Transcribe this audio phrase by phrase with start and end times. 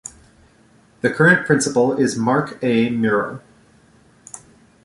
[1.01, 2.89] The current principal is Mark A.
[2.89, 3.39] Murrell.